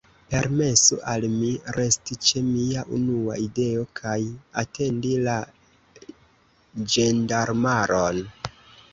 [0.33, 4.15] Permesu al mi, resti ĉe mia unua ideo, kaj
[4.61, 5.35] atendi la
[6.95, 8.23] ĝendarmaron.